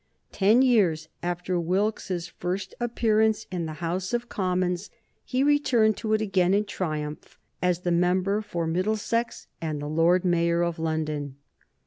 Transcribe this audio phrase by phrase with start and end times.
[0.31, 4.89] Ten years after Wilkes's first appearance in the House of Commons
[5.23, 10.25] he returned to it again in triumph as the member for Middlesex and the Lord
[10.25, 11.35] Mayor of London.